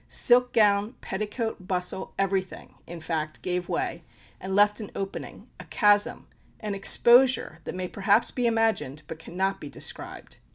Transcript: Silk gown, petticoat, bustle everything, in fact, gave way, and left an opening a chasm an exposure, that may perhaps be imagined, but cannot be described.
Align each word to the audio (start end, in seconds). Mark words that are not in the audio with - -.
Silk 0.09 0.51
gown, 0.53 0.93
petticoat, 0.99 1.67
bustle 1.67 2.15
everything, 2.17 2.73
in 2.87 2.99
fact, 2.99 3.43
gave 3.43 3.69
way, 3.69 4.03
and 4.39 4.55
left 4.55 4.79
an 4.79 4.89
opening 4.95 5.47
a 5.59 5.65
chasm 5.65 6.27
an 6.59 6.73
exposure, 6.73 7.59
that 7.65 7.75
may 7.75 7.87
perhaps 7.87 8.31
be 8.31 8.47
imagined, 8.47 9.03
but 9.05 9.19
cannot 9.19 9.61
be 9.61 9.69
described. 9.69 10.37